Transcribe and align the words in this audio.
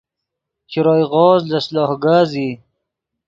شروئے 0.71 1.03
غوز 1.11 1.41
لس 1.51 1.65
لوہ 1.73 1.95
کز 2.03 2.31
ای 2.39 2.49